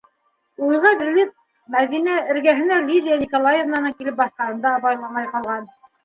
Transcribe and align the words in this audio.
Уйға 0.67 0.91
бирелеп, 1.01 1.33
Мәҙинә 1.75 2.15
эргәһенә 2.33 2.79
Лидия 2.87 3.17
Николаевнаның 3.23 3.93
килеп 3.99 4.17
баҫҡанын 4.23 4.63
да 4.65 4.73
абайламай 4.79 5.29
ҡалған. 5.35 5.69